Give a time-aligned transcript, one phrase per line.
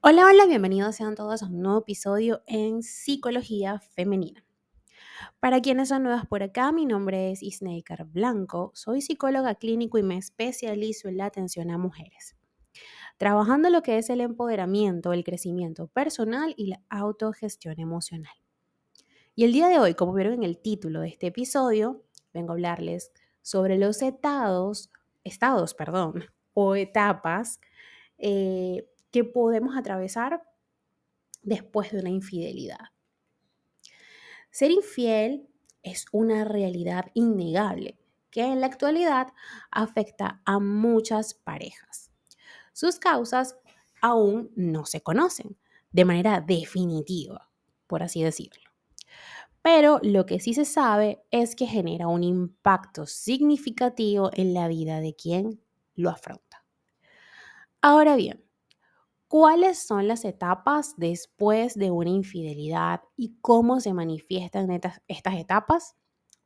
[0.00, 4.44] Hola, hola, bienvenidos sean todos a un nuevo episodio en Psicología Femenina.
[5.40, 10.04] Para quienes son nuevas por acá, mi nombre es Isneikar Blanco, soy psicóloga clínico y
[10.04, 12.36] me especializo en la atención a mujeres,
[13.16, 18.36] trabajando lo que es el empoderamiento, el crecimiento personal y la autogestión emocional.
[19.34, 22.54] Y el día de hoy, como vieron en el título de este episodio, vengo a
[22.54, 23.10] hablarles
[23.42, 24.92] sobre los estados,
[25.24, 27.60] estados, perdón, o etapas
[28.16, 30.42] eh, que podemos atravesar
[31.42, 32.78] después de una infidelidad.
[34.50, 35.48] Ser infiel
[35.82, 37.98] es una realidad innegable
[38.30, 39.28] que en la actualidad
[39.70, 42.10] afecta a muchas parejas.
[42.72, 43.56] Sus causas
[44.00, 45.56] aún no se conocen
[45.90, 47.50] de manera definitiva,
[47.86, 48.70] por así decirlo.
[49.62, 55.00] Pero lo que sí se sabe es que genera un impacto significativo en la vida
[55.00, 55.60] de quien
[55.94, 56.64] lo afronta.
[57.80, 58.44] Ahora bien,
[59.28, 65.96] ¿Cuáles son las etapas después de una infidelidad y cómo se manifiestan estas, etapas?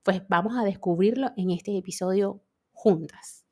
[0.02, 3.46] Pues vamos a descubrirlo en este episodio juntas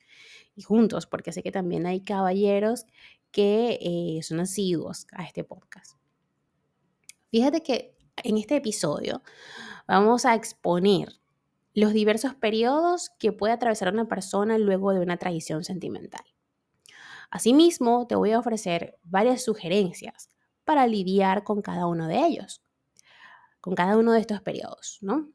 [0.57, 2.87] y juntos, porque sé que también hay caballeros
[3.31, 5.97] que eh, son asiduos a este podcast.
[7.31, 9.23] Fíjate que en este episodio
[9.87, 11.21] vamos a exponer
[11.73, 16.25] los diversos periodos que puede atravesar una persona luego de una traición sentimental.
[17.31, 20.29] Asimismo, te voy a ofrecer varias sugerencias
[20.65, 22.63] para lidiar con cada uno de ellos,
[23.61, 25.31] con cada uno de estos periodos, ¿no?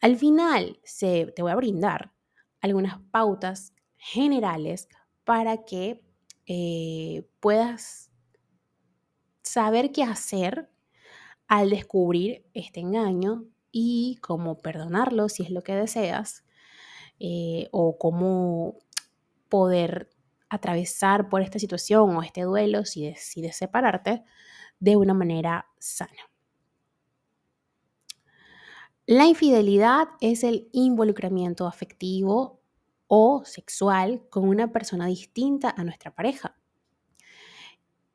[0.00, 2.12] Al final, se, te voy a brindar
[2.60, 4.88] algunas pautas generales
[5.24, 6.02] para que
[6.46, 8.10] eh, puedas
[9.42, 10.70] saber qué hacer
[11.48, 16.44] al descubrir este engaño y cómo perdonarlo si es lo que deseas,
[17.18, 18.78] eh, o cómo
[19.48, 20.10] poder
[20.48, 24.22] atravesar por esta situación o este duelo si decides separarte
[24.78, 26.30] de una manera sana.
[29.06, 32.60] La infidelidad es el involucramiento afectivo
[33.06, 36.56] o sexual con una persona distinta a nuestra pareja.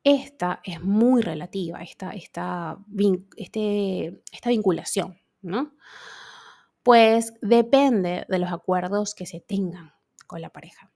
[0.04, 2.76] Esta es muy relativa, esta, esta,
[3.36, 5.72] este, esta vinculación, ¿no?
[6.82, 9.92] Pues depende de los acuerdos que se tengan
[10.26, 10.91] con la pareja.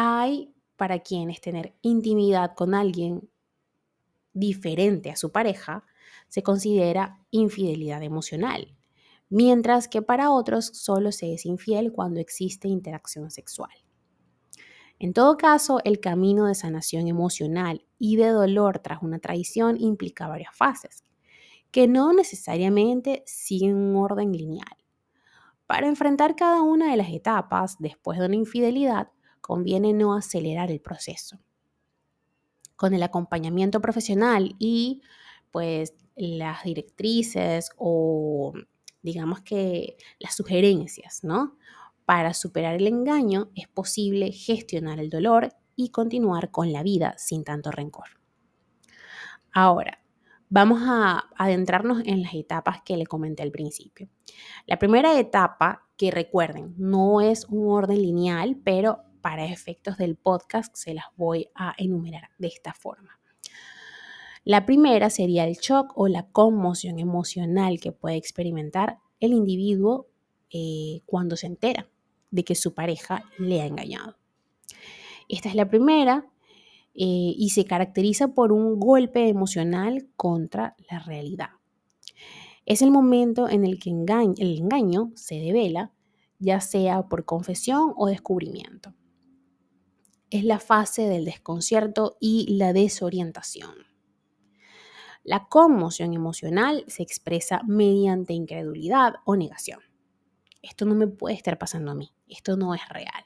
[0.00, 3.28] Hay para quienes tener intimidad con alguien
[4.32, 5.84] diferente a su pareja
[6.28, 8.76] se considera infidelidad emocional,
[9.28, 13.72] mientras que para otros solo se es infiel cuando existe interacción sexual.
[15.00, 20.28] En todo caso, el camino de sanación emocional y de dolor tras una traición implica
[20.28, 21.02] varias fases,
[21.72, 24.76] que no necesariamente siguen un orden lineal.
[25.66, 29.10] Para enfrentar cada una de las etapas después de una infidelidad,
[29.40, 31.38] conviene no acelerar el proceso.
[32.76, 35.02] Con el acompañamiento profesional y
[35.50, 38.52] pues las directrices o
[39.02, 41.56] digamos que las sugerencias, ¿no?
[42.04, 47.44] Para superar el engaño es posible gestionar el dolor y continuar con la vida sin
[47.44, 48.08] tanto rencor.
[49.52, 50.02] Ahora,
[50.48, 54.08] vamos a adentrarnos en las etapas que le comenté al principio.
[54.66, 60.74] La primera etapa, que recuerden, no es un orden lineal, pero para efectos del podcast
[60.74, 63.20] se las voy a enumerar de esta forma.
[64.42, 70.06] La primera sería el shock o la conmoción emocional que puede experimentar el individuo
[70.50, 71.90] eh, cuando se entera
[72.30, 74.16] de que su pareja le ha engañado.
[75.28, 76.24] Esta es la primera
[76.94, 81.50] eh, y se caracteriza por un golpe emocional contra la realidad.
[82.64, 85.92] Es el momento en el que el engaño se devela,
[86.38, 88.94] ya sea por confesión o descubrimiento
[90.30, 93.86] es la fase del desconcierto y la desorientación.
[95.24, 99.80] La conmoción emocional se expresa mediante incredulidad o negación.
[100.62, 103.24] Esto no me puede estar pasando a mí, esto no es real.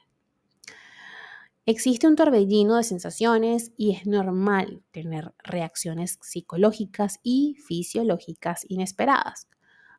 [1.65, 9.47] Existe un torbellino de sensaciones y es normal tener reacciones psicológicas y fisiológicas inesperadas,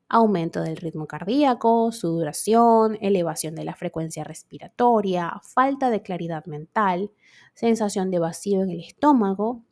[0.09, 7.11] aumento del ritmo cardíaco, sudoración, elevación de la frecuencia respiratoria, falta de claridad mental,
[7.55, 9.65] sensación de vacío en el estómago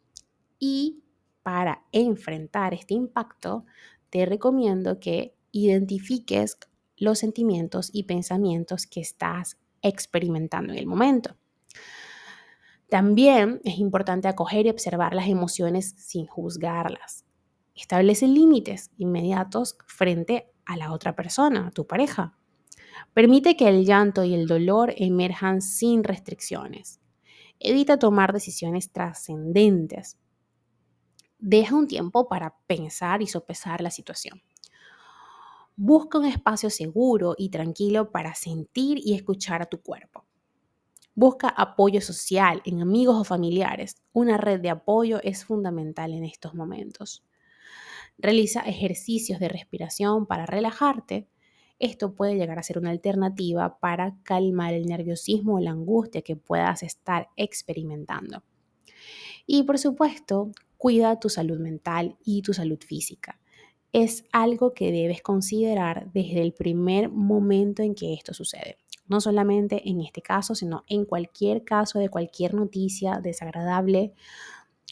[0.58, 1.02] y
[1.43, 3.64] para enfrentar este impacto
[4.11, 6.58] te recomiendo que identifiques
[6.96, 11.37] los sentimientos y pensamientos que estás experimentando en el momento.
[12.88, 17.25] También es importante acoger y observar las emociones sin juzgarlas.
[17.75, 22.37] Establece límites inmediatos frente a la otra persona, a tu pareja.
[23.15, 27.01] Permite que el llanto y el dolor emerjan sin restricciones.
[27.61, 30.19] Evita tomar decisiones trascendentes.
[31.39, 34.43] deja un tiempo para pensar y sopesar la situación.
[35.77, 40.25] Busca un espacio seguro y tranquilo para sentir y escuchar a tu cuerpo.
[41.15, 43.97] Busca apoyo social en amigos o familiares.
[44.13, 47.25] Una red de apoyo es fundamental en estos momentos.
[48.19, 51.26] Realiza ejercicios de respiración para relajarte.
[51.79, 56.37] Esto puede llegar a ser una alternativa para calmar el nerviosismo o la angustia que
[56.37, 58.43] puedas estar experimentando.
[59.47, 63.38] Y por supuesto, cuida tu salud mental y tu salud física.
[63.93, 68.79] Es algo que debes considerar desde el primer momento en que esto sucede.
[69.06, 74.12] No solamente en este caso, sino en cualquier caso de cualquier noticia desagradable,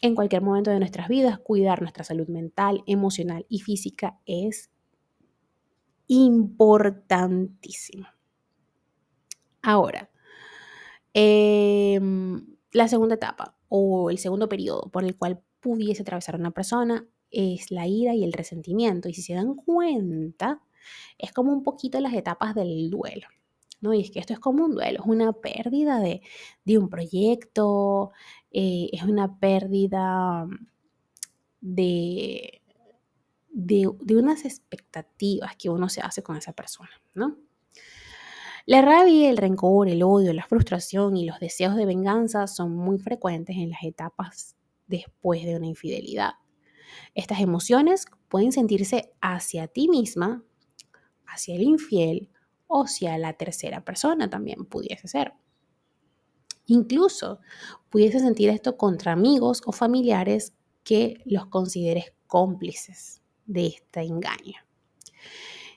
[0.01, 4.71] en cualquier momento de nuestras vidas, cuidar nuestra salud mental, emocional y física es
[6.07, 8.07] importantísimo.
[9.61, 10.09] Ahora,
[11.13, 17.07] em, la segunda etapa o el segundo periodo por el cual pudiese atravesar una persona
[17.29, 19.07] es la ira y el resentimiento.
[19.07, 20.61] Y si se dan cuenta,
[21.17, 23.27] es como un poquito las etapas del duelo.
[23.81, 23.93] ¿No?
[23.93, 26.21] Y es que esto es como un duelo, es una pérdida de,
[26.77, 28.11] un proyecto,
[28.51, 30.47] eh, es una pérdida
[31.59, 32.61] de,
[33.49, 37.37] de, de, unas expectativas que uno se hace con esa persona, ¿no?
[38.67, 42.99] La rabia, el rencor, el odio, la frustración y los deseos de venganza son muy
[42.99, 44.55] frecuentes en las etapas
[44.85, 46.33] después de una infidelidad.
[47.15, 50.43] Estas emociones pueden sentirse hacia ti misma,
[51.25, 52.29] hacia el infiel
[52.71, 55.33] o hacia la tercera persona también pudiese ser.
[56.67, 57.39] Incluso
[57.89, 60.53] pudiese sentir esto contra amigos o familiares
[60.83, 64.55] que los consideres cómplices de este engaño.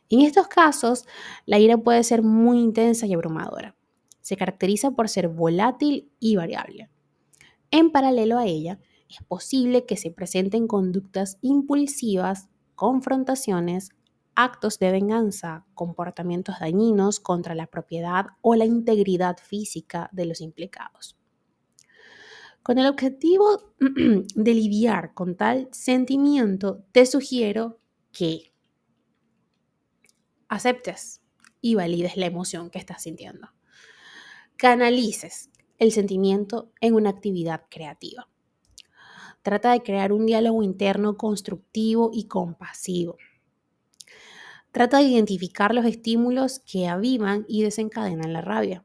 [0.09, 1.05] En estos casos,
[1.47, 3.75] la ira puede ser muy intensa y abrumadora.
[4.21, 6.91] Se caracteriza por ser volátil y variable.
[7.73, 13.91] En paralelo a ella, es posible que se presenten conductas impulsivas, confrontaciones,
[14.37, 21.17] actos de venganza, comportamientos dañinos contra la propiedad o la integridad física de los implicados.
[22.63, 27.79] Con el objetivo de lidiar con tal sentimiento, te sugiero
[28.13, 28.55] que
[30.49, 31.21] aceptes
[31.61, 33.49] y valides la emoción que estás sintiendo.
[34.57, 38.29] Canalices el sentimiento en una actividad creativa.
[39.43, 43.17] Trata de crear un diálogo interno constructivo y compasivo.
[44.75, 48.85] Trata de identificar los estímulos que avivan y desencadenan la rabia.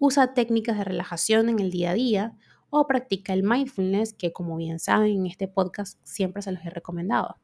[0.00, 2.36] Usa técnicas de relajación en el día a día
[2.68, 6.70] o practica el mindfulness que como bien saben en este podcast siempre se los he
[6.70, 7.36] recomendado.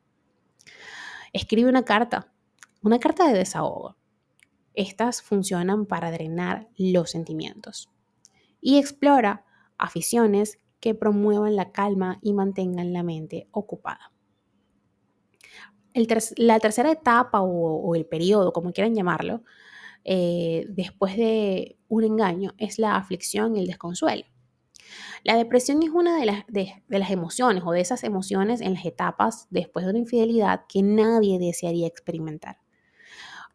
[1.32, 2.32] Escribe una carta,
[2.82, 3.96] una carta de desahogo.
[4.74, 7.88] Estas funcionan para drenar los sentimientos.
[8.60, 9.44] Y explora
[9.76, 14.10] aficiones que promuevan la calma y mantengan la mente ocupada.
[16.36, 19.42] La tercera etapa o, el periodo, como quieran llamarlo,
[20.04, 24.24] eh, después de un engaño es la aflicción y el desconsuelo.
[25.24, 28.84] La depresión es una de las, de las, emociones o de esas emociones en las
[28.84, 32.58] etapas después de una infidelidad que nadie desearía experimentar.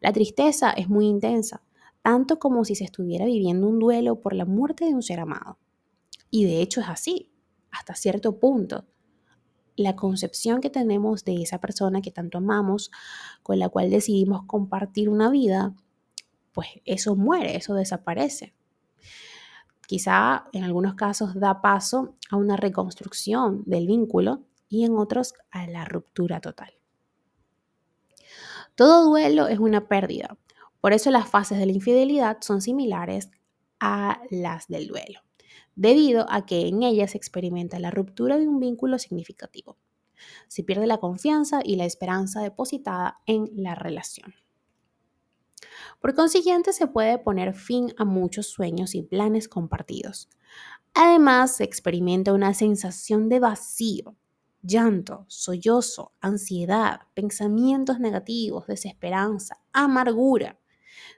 [0.00, 1.62] La tristeza es muy intensa,
[2.02, 5.58] tanto como si se estuviera viviendo un duelo por la muerte de un ser amado.
[6.30, 7.32] Y de hecho es así,
[7.70, 8.84] hasta cierto punto.
[9.76, 12.90] La concepción que tenemos de esa persona que tanto amamos,
[13.42, 15.74] con la cual decidimos compartir una vida,
[16.52, 18.54] pues eso muere, eso desaparece.
[19.86, 25.66] Quizá en algunos casos da paso a una reconstrucción del vínculo y en otros a
[25.66, 26.72] la ruptura total.
[28.74, 30.36] Todo duelo es una pérdida,
[30.80, 33.30] por eso las fases de la infidelidad son similares
[33.80, 35.20] a las del duelo
[35.76, 39.76] debido a que en ella se experimenta la ruptura de un vínculo significativo.
[40.48, 44.34] Se pierde la confianza y la esperanza depositada en la relación.
[46.00, 50.28] Por consiguiente, se puede poner fin a muchos sueños y planes compartidos.
[50.92, 54.16] Además, se experimenta una sensación de vacío,
[54.62, 60.58] llanto, sollozo, ansiedad, pensamientos negativos, desesperanza, amargura,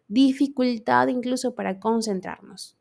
[0.08, 2.76] dificultad incluso para concentrarnos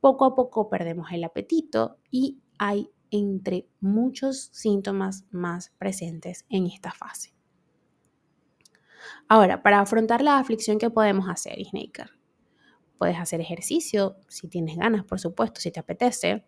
[0.00, 6.92] poco a poco perdemos el apetito y hay entre muchos síntomas más presentes en esta
[6.92, 7.34] fase.
[9.28, 12.10] Ahora, para afrontar la aflicción, ¿qué podemos hacer, Snaker?
[12.98, 16.44] Puedes hacer ejercicio, si tienes ganas, por supuesto, si te apetece,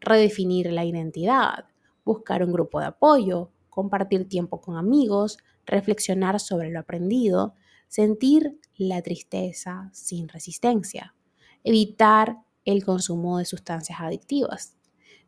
[0.00, 1.66] redefinir la identidad,
[2.04, 7.54] buscar un grupo de apoyo, compartir tiempo con amigos, reflexionar sobre lo aprendido,
[7.88, 11.14] sentir la tristeza sin resistencia,
[11.62, 14.76] evitar el consumo de sustancias adictivas,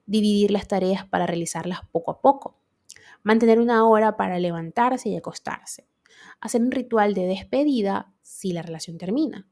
[0.07, 2.59] dividir las tareas para realizarlas poco a poco,
[3.27, 5.89] Mantener una hora para levantarse y acostarse.
[6.41, 9.49] Hacer un ritual de despedida si la relación termina.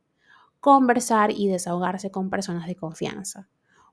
[0.60, 3.48] Conversar y desahogarse con personas de confianza.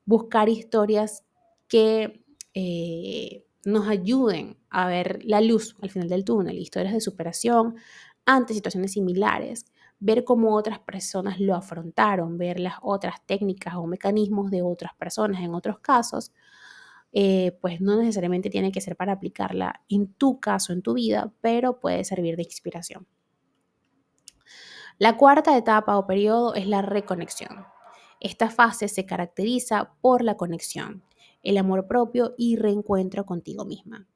[0.06, 1.26] Buscar historias
[1.68, 7.74] que eh, nos ayuden a ver la luz al final del túnel, historias de superación
[8.24, 9.66] ante situaciones similares,
[10.02, 15.42] ver cómo otras personas lo afrontaron, ver las otras técnicas o mecanismos de otras personas
[15.42, 16.34] en otros casos,
[17.14, 21.32] eh, pues no necesariamente tiene que ser para aplicarla en tu caso, en tu vida,
[21.42, 23.08] pero puede servir de inspiración.
[24.98, 27.66] La cuarta etapa o periodo es la reconexión.
[28.20, 31.04] Esta fase se caracteriza por la conexión,
[31.44, 34.08] el amor propio y reencuentro contigo misma.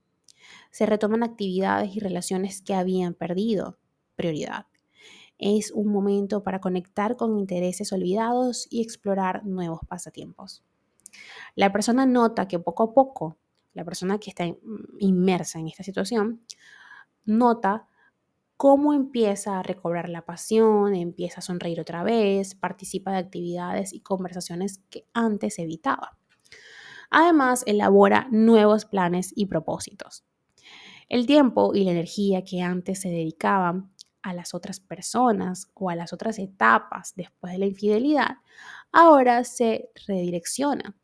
[0.72, 3.77] Se retoman actividades y relaciones que habían perdido
[4.15, 4.65] prioridad.
[5.38, 10.63] Es un momento para conectar con intereses olvidados y explorar nuevos pasatiempos.
[11.56, 13.38] La persona nota que poco a poco,
[13.74, 14.46] la persona que está
[15.00, 16.42] inmersa en esta situación,
[17.25, 17.88] nota
[18.58, 24.00] cómo empieza a recobrar la pasión, empieza a sonreír otra vez, participa de actividades y
[24.00, 26.18] conversaciones que antes evitaba.
[27.10, 30.25] Además, elabora nuevos planes y propósitos.
[31.08, 33.92] El tiempo y la energía que antes se dedicaban
[34.25, 38.38] a las otras personas o a las otras etapas después de la infidelidad,
[38.91, 40.98] ahora se redirecciona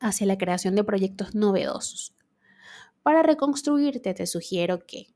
[0.00, 2.16] hacia la creación de proyectos novedosos.
[3.04, 5.14] Para reconstruirte te sugiero que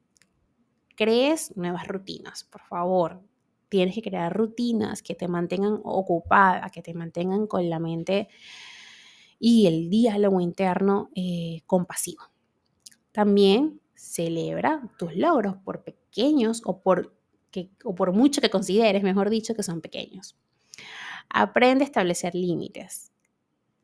[0.94, 3.20] crees nuevas rutinas, por favor.
[3.68, 8.28] Tienes que crear rutinas que te mantengan ocupada, que te mantengan con la mente
[9.40, 12.22] y el diálogo interno eh, compasivo.
[13.10, 17.14] También celebra tus logros, por pequeños o por,
[17.52, 20.36] que, o por mucho que consideres, mejor dicho, que son pequeños.
[21.30, 23.12] Aprende a establecer límites.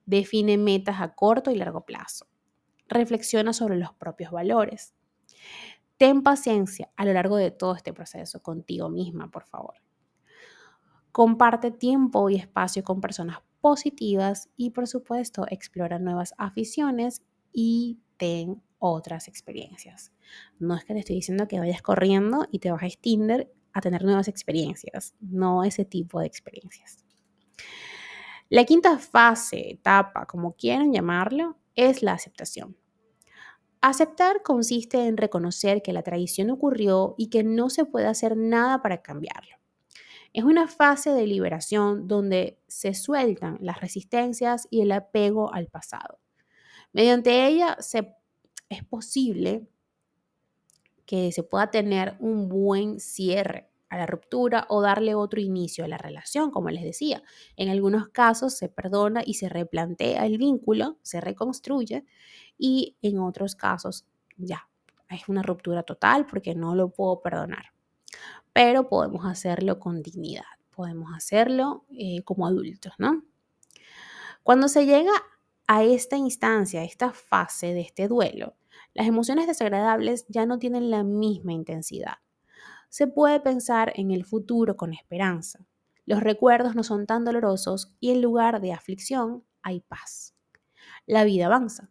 [0.07, 2.27] Define metas a corto y largo plazo.
[2.89, 4.93] Reflexiona sobre los propios valores.
[5.99, 9.75] Ten paciencia a lo largo de todo este proceso contigo misma, por favor.
[11.13, 17.23] Comparte tiempo y espacio con personas positivas y por supuesto explora nuevas aficiones
[17.53, 20.13] y ten otras experiencias.
[20.59, 24.05] No es que te estoy diciendo que vayas corriendo y te bajes Tinder a tener
[24.05, 27.05] nuevas experiencias, no ese tipo de experiencias.
[28.49, 32.77] La quinta fase, etapa, como quieran llamarlo, es la aceptación.
[33.81, 38.83] Aceptar consiste en reconocer que la traición ocurrió y que no se puede hacer nada
[38.83, 39.57] para cambiarlo.
[40.33, 46.19] Es una fase de liberación donde se sueltan las resistencias y el apego al pasado.
[46.93, 48.15] Mediante ella se
[48.69, 49.69] es posible
[51.07, 55.89] que se pueda tener un buen cierre a la ruptura o darle otro inicio a
[55.89, 57.23] la relación, como les decía.
[57.57, 62.05] En algunos casos se perdona y se replantea el vínculo, se reconstruye
[62.59, 64.07] y en otros casos
[64.37, 64.69] ya
[65.09, 67.73] es una ruptura total porque no lo puedo perdonar.
[68.53, 73.23] Pero podemos hacerlo con dignidad, podemos hacerlo eh, como adultos, ¿no?
[74.43, 75.13] Cuando se llega
[75.69, 78.57] a esta instancia, a esta fase de este duelo,
[78.95, 82.15] las emociones desagradables ya no tienen la misma intensidad.
[82.89, 85.61] Se puede pensar en el futuro con esperanza.
[86.07, 90.35] Los recuerdos no son tan dolorosos y en lugar de aflicción hay paz.
[91.07, 91.91] La vida avanza.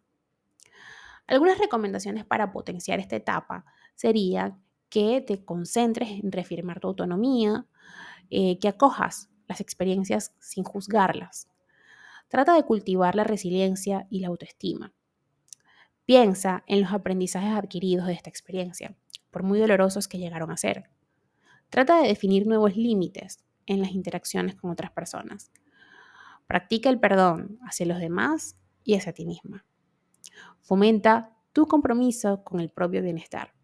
[1.28, 7.66] Algunas recomendaciones para potenciar esta etapa serían que te concentres en reafirmar tu autonomía,
[8.30, 11.48] eh, que acojas las experiencias sin juzgarlas.
[12.28, 14.92] Trata de cultivar la resiliencia y la autoestima.
[16.04, 18.96] Piensa en los aprendizajes adquiridos de esta experiencia,
[19.30, 20.90] por muy dolorosos que llegaron a ser.
[21.70, 25.50] Trata de definir nuevos límites en las interacciones con otras personas.
[26.46, 29.66] Practica el perdón hacia los demás y hacia ti misma.
[30.60, 33.54] Fomenta tu compromiso con el propio bienestar.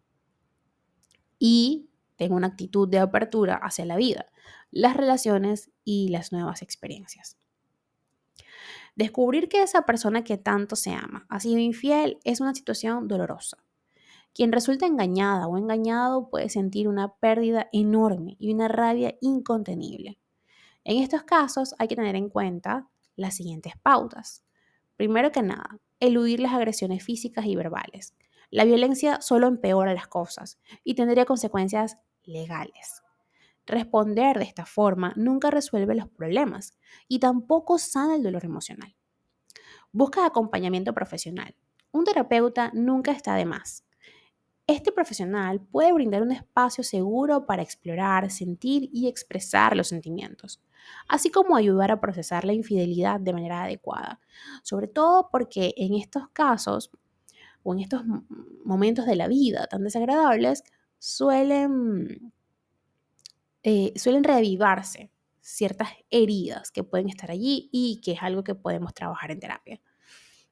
[1.39, 4.27] Y ten una actitud de apertura hacia la vida,
[4.71, 7.37] las relaciones y las nuevas experiencias.
[8.95, 13.57] Descubrir que esa persona que tanto se ama ha sido infiel es una situación dolorosa.
[14.33, 20.19] Quien resulta engañada o engañado puede sentir una pérdida enorme y una rabia incontenible.
[20.83, 24.43] En estos casos hay que tener en cuenta las siguientes pautas.
[24.97, 28.13] Primero que nada, eludir las agresiones físicas y verbales.
[28.49, 33.04] La violencia solo empeora las cosas y tendría consecuencias legales.
[33.65, 38.95] Responder de esta forma nunca resuelve los problemas y tampoco sana el dolor emocional.
[39.91, 41.55] Busca acompañamiento profesional.
[41.91, 43.85] Un terapeuta nunca está de más.
[44.67, 50.59] Este profesional puede brindar un espacio seguro para explorar, sentir y expresar los sentimientos,
[51.07, 54.19] así como ayudar a procesar la infidelidad de manera adecuada,
[54.63, 56.89] sobre todo porque en estos casos
[57.61, 58.01] o en estos
[58.63, 60.63] momentos de la vida tan desagradables
[60.97, 62.33] suelen,
[63.67, 68.93] eh, suelen reavivarse ciertas heridas que pueden estar allí y que es algo que podemos
[68.93, 69.81] trabajar en terapia.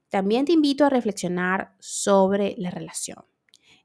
[0.09, 3.23] También te invito a reflexionar sobre la relación.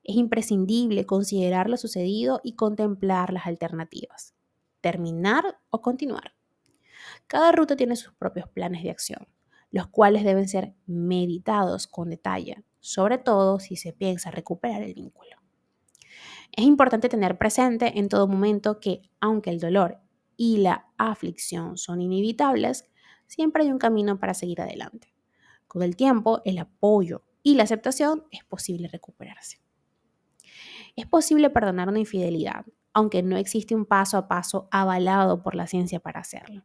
[0.02, 4.34] Es imprescindible considerar lo sucedido y contemplar las alternativas.
[4.80, 6.34] Terminar o continuar.
[7.26, 9.28] Cada ruta tiene sus propios planes de acción,
[9.70, 15.37] los cuales deben ser meditados con detalle, sobre todo si se piensa recuperar el vínculo.
[16.52, 19.98] Es importante tener presente en todo momento que, aunque el dolor
[20.36, 22.90] y la aflicción son inevitables,
[23.26, 25.14] siempre hay un camino para seguir adelante.
[25.66, 29.60] Con el tiempo, el apoyo y la aceptación es posible recuperarse.
[30.96, 35.66] Es posible perdonar una infidelidad, aunque no existe un paso a paso avalado por la
[35.66, 36.64] ciencia para hacerlo.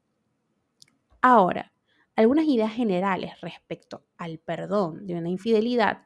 [1.22, 1.72] Ahora,
[2.16, 6.04] algunas ideas generales respecto al perdón de una infidelidad,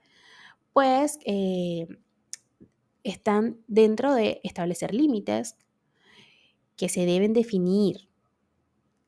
[0.73, 1.87] pues eh,
[3.11, 5.57] están dentro de establecer límites
[6.75, 8.09] que se deben definir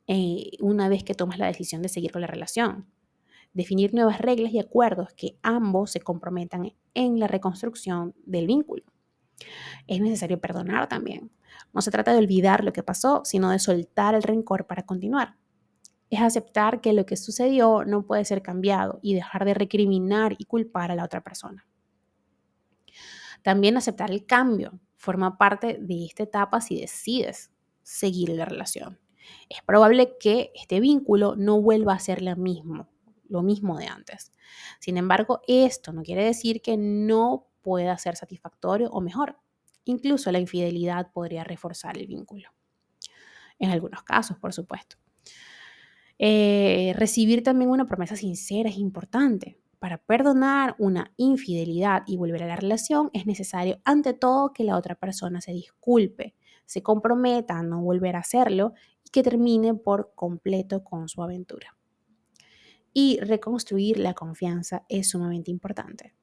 [0.08, 2.88] eh, una vez que tomas la decisión de seguir con la relación.
[3.54, 8.84] Definir nuevas reglas y acuerdos que ambos se comprometan en la reconstrucción del vínculo.
[9.88, 11.32] Es necesario perdonar también.
[11.74, 15.38] No se trata de olvidar lo que pasó, sino de soltar el rencor para continuar
[16.10, 20.46] es aceptar que lo que sucedió no puede ser cambiado y dejar de recriminar y
[20.46, 21.68] culpar a la otra persona.
[23.42, 27.52] También aceptar el cambio forma parte de esta etapa si decides
[27.84, 29.00] seguir la relación.
[29.48, 32.90] Es probable que este vínculo no vuelva a ser lo mismo,
[33.28, 34.32] lo mismo de antes.
[34.80, 39.38] Sin embargo, esto no quiere decir que no pueda ser satisfactorio o mejor.
[39.86, 42.50] Incluso la infidelidad podría reforzar el vínculo.
[43.58, 44.98] En algunos casos, por supuesto.
[46.18, 49.60] Eh, recibir también una promesa sincera es importante.
[49.80, 54.78] Para perdonar una infidelidad y volver a la relación es necesario ante todo que la
[54.78, 58.74] otra persona se disculpe, se comprometa a no volver a hacerlo
[59.06, 61.78] y que termine por completo con su aventura.
[62.94, 66.14] Y reconstruir la confianza es sumamente importante.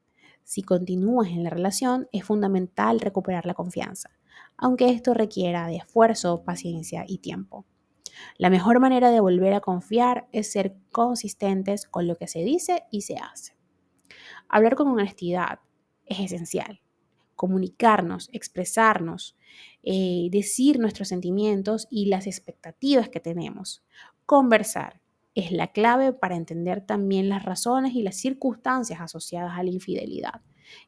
[0.45, 4.11] Si continúas en la relación, es fundamental recuperar la confianza,
[4.59, 7.65] aunque esto requiera de esfuerzo, paciencia y tiempo.
[8.39, 12.85] La mejor manera de volver a confiar es ser consistentes con lo que se dice
[12.91, 13.57] y se hace.
[14.49, 15.61] Hablar con honestidad
[16.05, 16.81] es esencial.
[17.35, 19.37] Comunicarnos, expresarnos,
[19.83, 23.85] eh, decir nuestros sentimientos y las expectativas que tenemos.
[24.25, 25.01] Conversar
[25.35, 30.41] es la clave para entender también las razones y las circunstancias asociadas a la infidelidad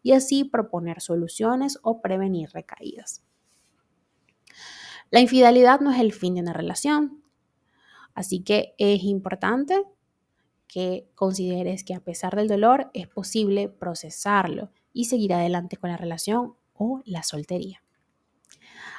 [0.02, 3.22] y así proponer soluciones o prevenir recaídas.
[5.10, 7.22] La infidelidad no es el fin de una relación,
[8.14, 9.82] así que es importante
[10.66, 15.96] que consideres que a pesar del dolor es posible procesarlo y seguir adelante con la
[15.96, 17.82] relación o la soltería.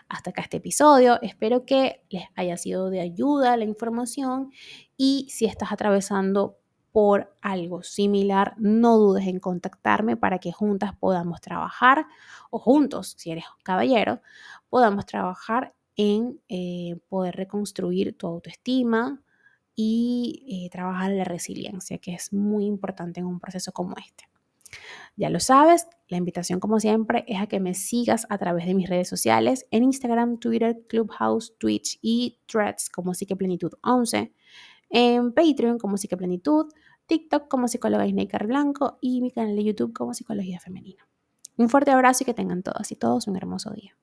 [0.08, 4.52] Hasta acá este episodio, espero que les haya sido de ayuda la información
[4.98, 6.58] y si estás atravesando
[6.92, 12.08] por algo similar, no dudes en contactarme para que juntas podamos trabajar
[12.50, 14.22] o juntos, si eres caballero,
[14.70, 19.22] podamos trabajar en eh, poder reconstruir tu autoestima
[19.76, 24.30] y eh, trabajar la resiliencia, que es muy importante en un proceso como este.
[25.18, 28.76] Ya lo sabes, la invitación como siempre es a que me sigas a través de
[28.76, 34.32] mis redes sociales en Instagram, Twitter, Clubhouse, Twitch y Threads como Psiqueplenitud 11,
[34.92, 36.72] en Patreon como Psiqueplenitud,
[37.08, 41.06] TikTok como Psicóloga Isneikar Blanco y mi canal de YouTube como Psicología Femenina.
[41.58, 43.98] Un fuerte abrazo y que tengan todas y todos un hermoso día.